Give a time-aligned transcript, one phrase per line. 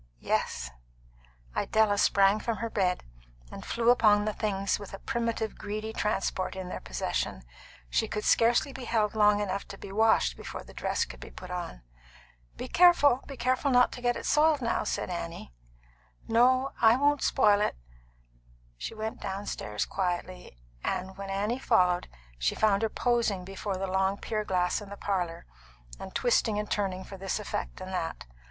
[0.17, 0.71] "Yes."
[1.55, 3.03] Idella sprang from her bed,
[3.51, 7.43] and flew upon the things with a primitive, greedy transport in their possession.
[7.87, 11.29] She could scarcely be held long enough to be washed before the dress could be
[11.29, 11.83] put on.
[12.57, 15.53] "Be careful be careful not to get it soiled now," said Annie.
[16.27, 17.75] "No; I won't spoil it."
[18.79, 19.87] She went quietly downstairs,
[20.83, 22.07] and when Annie followed,
[22.39, 25.45] she found her posing before the long pier glass in the parlour,
[25.99, 28.25] and twisting and turning for this effect and that.